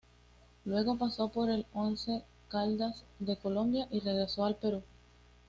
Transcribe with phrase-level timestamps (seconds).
[0.65, 4.81] Luego pasó por el Once Caldas de Colombia y regresó al Perú.